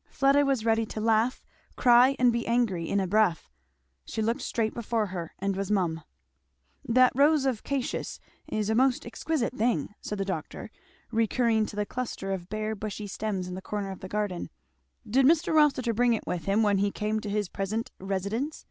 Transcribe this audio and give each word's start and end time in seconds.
'"Fleda 0.10 0.44
was 0.44 0.64
ready 0.64 0.84
to 0.84 1.00
laugh, 1.00 1.44
cry, 1.76 2.16
and 2.18 2.32
be 2.32 2.44
angry, 2.44 2.88
in 2.88 2.98
a 2.98 3.06
breath. 3.06 3.48
She 4.04 4.20
looked 4.20 4.40
straight 4.40 4.74
before 4.74 5.06
her 5.06 5.32
and 5.38 5.54
was 5.54 5.70
mum. 5.70 6.02
"That 6.84 7.12
'Rose 7.14 7.46
of 7.46 7.62
Cassius' 7.62 8.18
is 8.48 8.68
a 8.68 8.74
most 8.74 9.06
exquisite 9.06 9.54
thing!" 9.54 9.94
said 10.00 10.18
the 10.18 10.24
doctor, 10.24 10.72
recurring 11.12 11.66
to 11.66 11.76
the 11.76 11.86
cluster 11.86 12.32
of 12.32 12.48
bare 12.48 12.74
bushy 12.74 13.06
stems 13.06 13.46
in 13.46 13.54
the 13.54 13.62
corner 13.62 13.92
of 13.92 14.00
the 14.00 14.08
garden. 14.08 14.50
"Did 15.08 15.24
Mr. 15.24 15.54
Rossitur 15.54 15.92
bring 15.94 16.14
it 16.14 16.26
with 16.26 16.46
him 16.46 16.64
when 16.64 16.78
he 16.78 16.90
came 16.90 17.20
to 17.20 17.30
his 17.30 17.48
present 17.48 17.92
residence?" 18.00 18.66